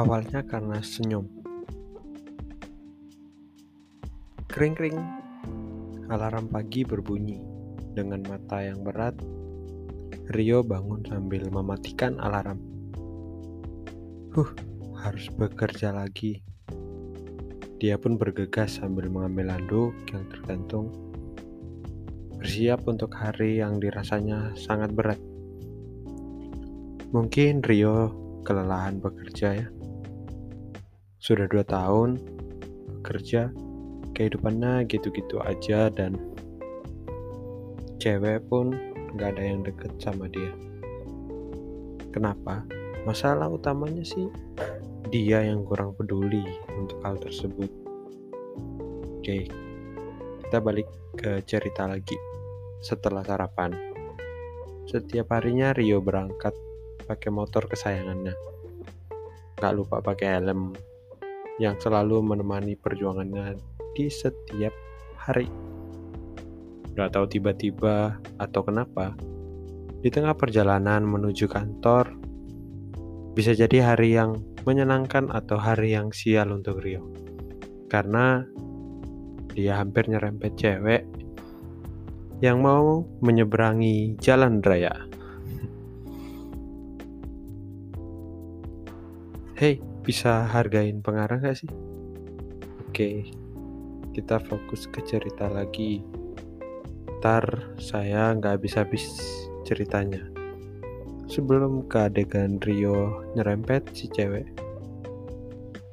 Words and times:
Awalnya 0.00 0.40
karena 0.48 0.80
senyum. 0.80 1.28
Kring-kring. 4.48 4.96
Alarm 6.08 6.48
pagi 6.48 6.88
berbunyi. 6.88 7.36
Dengan 7.92 8.24
mata 8.24 8.64
yang 8.64 8.80
berat, 8.80 9.12
Rio 10.32 10.64
bangun 10.64 11.04
sambil 11.04 11.44
mematikan 11.52 12.16
alarm. 12.16 12.56
Huh, 14.32 14.48
harus 15.04 15.28
bekerja 15.36 15.92
lagi. 15.92 16.40
Dia 17.76 18.00
pun 18.00 18.16
bergegas 18.16 18.80
sambil 18.80 19.12
mengambil 19.12 19.52
handuk 19.52 19.92
yang 20.16 20.24
tergantung. 20.32 20.96
Bersiap 22.40 22.88
untuk 22.88 23.12
hari 23.20 23.60
yang 23.60 23.76
dirasanya 23.76 24.56
sangat 24.56 24.96
berat. 24.96 25.20
Mungkin 27.12 27.60
Rio 27.60 28.16
kelelahan 28.48 28.96
bekerja 28.96 29.60
ya. 29.60 29.68
Sudah 31.30 31.46
dua 31.46 31.62
tahun 31.62 32.18
bekerja, 32.98 33.54
kehidupannya 34.18 34.82
gitu-gitu 34.90 35.38
aja 35.38 35.86
dan 35.86 36.18
cewek 38.02 38.42
pun 38.50 38.74
gak 39.14 39.38
ada 39.38 39.54
yang 39.54 39.62
deket 39.62 39.94
sama 40.02 40.26
dia. 40.26 40.50
Kenapa? 42.10 42.66
Masalah 43.06 43.46
utamanya 43.46 44.02
sih 44.02 44.26
dia 45.14 45.46
yang 45.46 45.62
kurang 45.62 45.94
peduli 45.94 46.42
untuk 46.74 46.98
hal 47.06 47.14
tersebut. 47.22 47.70
Oke, 49.22 49.46
kita 50.42 50.58
balik 50.58 50.90
ke 51.14 51.46
cerita 51.46 51.86
lagi 51.86 52.18
setelah 52.82 53.22
sarapan. 53.22 53.70
Setiap 54.82 55.30
harinya 55.30 55.70
Rio 55.78 56.02
berangkat 56.02 56.58
pakai 57.06 57.30
motor 57.30 57.70
kesayangannya. 57.70 58.34
Gak 59.62 59.78
lupa 59.78 60.02
pakai 60.02 60.34
helm 60.34 60.89
yang 61.60 61.76
selalu 61.76 62.24
menemani 62.24 62.74
perjuangannya 62.80 63.60
di 63.92 64.08
setiap 64.08 64.72
hari. 65.20 65.46
Gak 66.96 67.12
tahu 67.12 67.28
tiba-tiba 67.28 68.16
atau 68.40 68.60
kenapa, 68.64 69.12
di 70.00 70.08
tengah 70.08 70.32
perjalanan 70.32 71.04
menuju 71.04 71.44
kantor, 71.46 72.16
bisa 73.36 73.52
jadi 73.52 73.92
hari 73.92 74.16
yang 74.16 74.40
menyenangkan 74.64 75.28
atau 75.28 75.60
hari 75.60 75.92
yang 75.92 76.08
sial 76.16 76.50
untuk 76.50 76.80
Rio. 76.80 77.04
Karena 77.92 78.40
dia 79.52 79.76
hampir 79.76 80.08
nyerempet 80.08 80.56
cewek 80.56 81.02
yang 82.40 82.64
mau 82.64 83.04
menyeberangi 83.20 84.16
jalan 84.16 84.64
raya. 84.64 85.09
Hei, 89.60 89.76
bisa 90.00 90.48
hargain 90.48 91.04
pengarang 91.04 91.44
gak 91.44 91.52
sih? 91.52 91.68
Oke, 92.88 93.28
kita 94.16 94.40
fokus 94.40 94.88
ke 94.88 95.04
cerita 95.04 95.52
lagi. 95.52 96.00
Ntar 97.20 97.76
saya 97.76 98.32
nggak 98.32 98.56
habis-habis 98.56 99.20
ceritanya. 99.68 100.24
Sebelum 101.28 101.92
ke 101.92 102.08
adegan 102.08 102.56
Rio 102.64 103.28
nyerempet 103.36 103.92
si 103.92 104.08
cewek. 104.08 104.48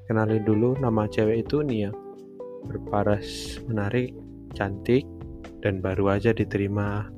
Kenalin 0.07 0.47
dulu 0.47 0.79
nama 0.79 1.03
cewek 1.03 1.43
itu 1.43 1.59
Nia. 1.59 1.91
Berparas 2.71 3.59
menarik, 3.67 4.15
cantik, 4.55 5.03
dan 5.59 5.83
baru 5.83 6.15
aja 6.15 6.31
diterima 6.31 7.11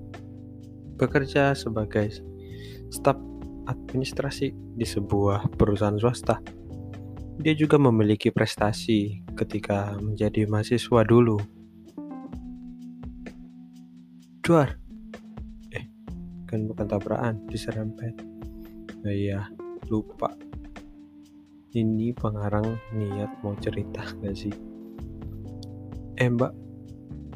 bekerja 0.97 1.53
sebagai 1.53 2.09
staf 2.89 3.28
administrasi 3.69 4.51
di 4.75 4.85
sebuah 4.85 5.53
perusahaan 5.53 5.97
swasta. 6.01 6.41
Dia 7.39 7.55
juga 7.55 7.79
memiliki 7.79 8.33
prestasi 8.33 9.23
ketika 9.37 9.95
menjadi 10.01 10.43
mahasiswa 10.49 11.01
dulu. 11.07 11.39
Duar. 14.43 14.75
Eh, 15.71 15.85
kan 16.49 16.67
bukan 16.67 16.85
tabrakan, 16.89 17.45
diserempet. 17.47 18.17
Oh 19.05 19.13
iya, 19.13 19.47
lupa. 19.87 20.35
Ini 21.69 22.11
pengarang 22.17 22.75
niat 22.97 23.39
mau 23.45 23.53
cerita 23.61 24.03
gak 24.19 24.35
sih? 24.35 24.51
Eh 26.19 26.27
mbak, 26.27 26.51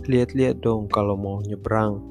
lihat-lihat 0.10 0.60
dong 0.60 0.92
kalau 0.92 1.16
mau 1.16 1.40
nyebrang. 1.40 2.02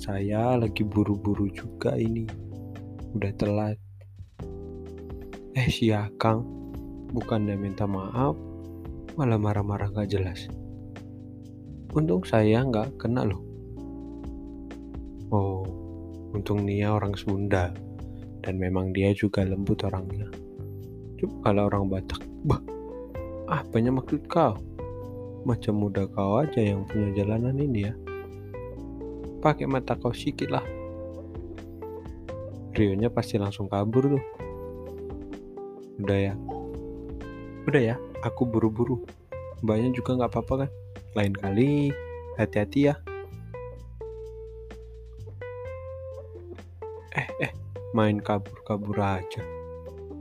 Saya 0.00 0.56
lagi 0.56 0.80
buru-buru 0.86 1.50
juga 1.52 1.92
ini 1.98 2.45
udah 3.16 3.32
telat. 3.40 3.80
Eh 5.56 5.68
si 5.72 5.88
Akang 5.88 6.44
bukannya 7.16 7.56
minta 7.56 7.88
maaf 7.88 8.36
malah 9.16 9.40
marah-marah 9.40 9.88
gak 9.88 10.12
jelas. 10.12 10.52
Untung 11.96 12.20
saya 12.28 12.60
nggak 12.60 13.00
kena 13.00 13.24
loh. 13.24 13.40
Oh 15.32 15.64
untung 16.36 16.68
Nia 16.68 16.92
orang 16.92 17.16
Sunda 17.16 17.72
dan 18.44 18.60
memang 18.60 18.92
dia 18.92 19.16
juga 19.16 19.48
lembut 19.48 19.80
orangnya. 19.88 20.28
Coba 21.16 21.48
kalau 21.48 21.72
orang 21.72 21.88
Batak 21.88 22.20
bah 22.44 22.60
ah 23.48 23.64
banyak 23.72 23.96
maksud 23.96 24.28
kau. 24.28 24.60
Macam 25.48 25.80
muda 25.80 26.04
kau 26.12 26.36
aja 26.44 26.60
yang 26.60 26.84
punya 26.84 27.16
jalanan 27.16 27.56
ini 27.56 27.88
ya. 27.88 27.94
Pakai 29.40 29.64
mata 29.64 29.96
kau 29.96 30.12
sikit 30.12 30.52
lah 30.52 30.66
Rionya 32.76 33.08
pasti 33.08 33.40
langsung 33.40 33.72
kabur 33.72 34.04
tuh. 34.04 34.24
Udah 35.96 36.18
ya. 36.28 36.34
Udah 37.64 37.80
ya, 37.80 37.96
aku 38.20 38.44
buru-buru. 38.44 39.00
Mbaknya 39.64 39.96
juga 39.96 40.20
nggak 40.20 40.30
apa-apa 40.36 40.54
kan? 40.60 40.70
Lain 41.16 41.32
kali, 41.32 41.88
hati-hati 42.36 42.92
ya. 42.92 42.94
Eh, 47.16 47.28
eh, 47.48 47.52
main 47.96 48.20
kabur-kabur 48.20 49.00
aja. 49.00 49.40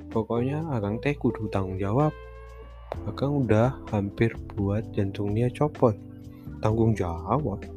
Pokoknya 0.08 0.64
Akang 0.72 1.04
teh 1.04 1.12
kudu 1.12 1.52
tanggung 1.52 1.76
jawab. 1.76 2.16
Akang 3.04 3.44
udah 3.44 3.76
hampir 3.92 4.32
buat 4.56 4.88
jantungnya 4.96 5.52
copot. 5.52 6.00
Tanggung 6.64 6.96
jawab. 6.96 7.68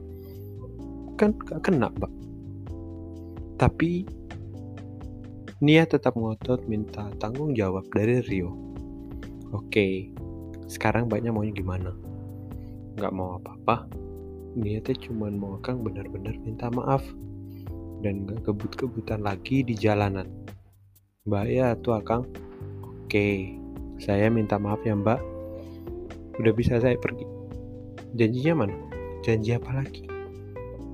Kan 1.18 1.34
gak 1.42 1.66
kena, 1.66 1.90
Mbak. 1.90 2.12
Tapi 3.58 4.06
Nia 5.58 5.82
tetap 5.90 6.14
ngotot 6.14 6.70
minta 6.70 7.10
tanggung 7.18 7.50
jawab 7.50 7.82
dari 7.90 8.22
Rio. 8.22 8.54
Oke, 9.50 10.06
sekarang 10.70 11.10
banyak 11.10 11.34
maunya 11.34 11.50
gimana? 11.50 11.90
Gak 12.94 13.10
mau 13.10 13.42
apa-apa. 13.42 13.90
Nia 14.54 14.78
tuh 14.78 14.94
cuma 15.02 15.26
mau 15.34 15.58
Kang 15.58 15.82
benar-benar 15.82 16.38
minta 16.46 16.70
maaf 16.70 17.02
dan 18.06 18.22
gak 18.30 18.46
kebut-kebutan 18.46 19.26
lagi 19.26 19.66
di 19.66 19.74
jalanan. 19.74 20.30
Mbak 21.26 21.46
ya 21.50 21.74
tuh 21.82 21.98
Akang. 21.98 22.30
Oke, 23.02 23.58
saya 23.98 24.30
minta 24.30 24.62
maaf 24.62 24.78
ya 24.86 24.94
Mbak. 24.94 25.18
Udah 26.38 26.54
bisa 26.54 26.78
saya 26.78 26.94
pergi. 26.94 27.26
Janjinya 28.14 28.62
mana? 28.62 28.78
Janji 29.26 29.58
apa 29.58 29.74
lagi? 29.74 30.06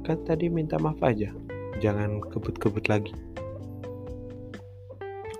Kan 0.08 0.24
tadi 0.24 0.48
minta 0.48 0.80
maaf 0.80 1.04
aja. 1.04 1.36
Jangan 1.84 2.24
kebut-kebut 2.32 2.88
lagi. 2.88 3.12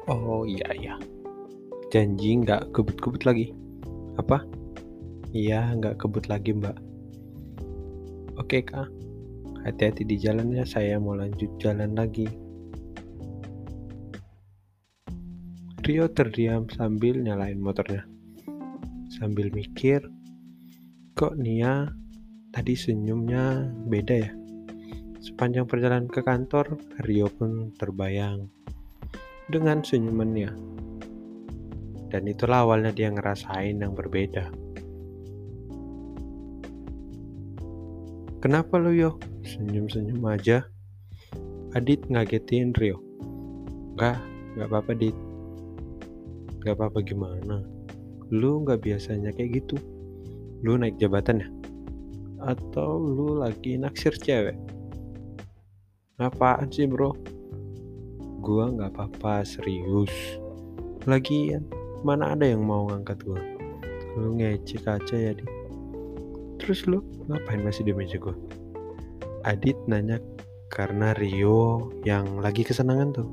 Oh 0.04 0.44
iya 0.44 0.68
iya. 0.76 0.94
Janji 1.88 2.36
nggak 2.44 2.76
kebut-kebut 2.76 3.24
lagi. 3.24 3.56
Apa? 4.20 4.44
Iya 5.32 5.72
nggak 5.80 5.96
kebut 5.96 6.28
lagi 6.28 6.52
mbak. 6.52 6.76
Oke 8.36 8.60
kak. 8.60 8.92
Hati-hati 9.64 10.04
di 10.04 10.20
jalan 10.20 10.52
ya 10.52 10.68
saya 10.68 11.00
mau 11.00 11.16
lanjut 11.16 11.48
jalan 11.56 11.96
lagi. 11.96 12.28
Rio 15.80 16.04
terdiam 16.12 16.68
sambil 16.68 17.24
nyalain 17.24 17.56
motornya. 17.56 18.04
Sambil 19.08 19.48
mikir, 19.56 20.04
kok 21.16 21.40
Nia 21.40 21.88
tadi 22.52 22.76
senyumnya 22.76 23.72
beda 23.88 24.14
ya? 24.20 24.32
Sepanjang 25.24 25.64
perjalanan 25.64 26.12
ke 26.12 26.20
kantor, 26.20 26.76
Rio 27.00 27.32
pun 27.32 27.72
terbayang 27.80 28.52
dengan 29.48 29.84
senyumannya. 29.84 30.50
Dan 32.08 32.30
itulah 32.30 32.62
awalnya 32.62 32.94
dia 32.94 33.10
ngerasain 33.10 33.82
yang 33.82 33.92
berbeda. 33.92 34.48
Kenapa 38.44 38.76
lu 38.76 38.92
yo? 38.92 39.10
Senyum-senyum 39.42 40.20
aja. 40.28 40.68
Adit 41.74 42.06
ngagetin 42.12 42.76
Rio. 42.76 43.00
Enggak, 43.96 44.20
enggak 44.54 44.68
apa-apa 44.68 44.92
Dit. 44.94 45.16
Enggak 46.60 46.74
apa-apa 46.76 46.98
gimana? 47.02 47.56
Lu 48.30 48.62
nggak 48.62 48.84
biasanya 48.84 49.32
kayak 49.32 49.64
gitu. 49.64 49.80
Lu 50.60 50.76
naik 50.76 51.00
jabatan 51.00 51.42
ya? 51.42 51.48
Atau 52.44 53.00
lu 53.00 53.40
lagi 53.40 53.80
naksir 53.80 54.14
cewek? 54.16 54.56
Apaan 56.20 56.70
sih 56.70 56.86
bro? 56.86 57.33
Gua 58.44 58.68
nggak 58.68 58.92
apa-apa 58.92 59.40
serius. 59.48 60.12
Lagian 61.08 61.64
mana 62.04 62.36
ada 62.36 62.44
yang 62.44 62.60
mau 62.60 62.84
ngangkat 62.92 63.24
gue 63.24 63.42
lu 64.14 64.36
ngecek 64.36 64.84
aja 64.84 65.16
ya 65.16 65.32
di 65.32 65.42
terus 66.60 66.84
lu 66.84 67.00
ngapain 67.26 67.64
masih 67.64 67.82
di 67.82 67.96
meja 67.96 68.20
gue 68.20 68.36
Adit 69.44 69.76
nanya 69.88 70.20
karena 70.72 71.12
Rio 71.12 71.92
yang 72.08 72.40
lagi 72.40 72.64
kesenangan 72.64 73.12
tuh. 73.12 73.28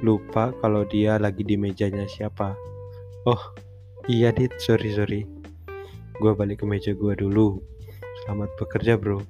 Lupa 0.00 0.56
kalau 0.64 0.88
dia 0.88 1.20
lagi 1.20 1.44
di 1.44 1.60
mejanya 1.60 2.08
siapa. 2.08 2.56
Oh 3.28 3.52
iya 4.08 4.32
Dit. 4.32 4.56
Sorry 4.56 4.88
sorry. 4.96 5.28
Gue 6.16 6.32
balik 6.32 6.64
ke 6.64 6.66
meja 6.66 6.96
gue 6.96 7.12
dulu. 7.12 7.60
Selamat 8.24 8.48
bekerja 8.56 8.96
bro. 8.96 9.20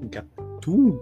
Enggak 0.00 0.24
tuh 0.64 0.96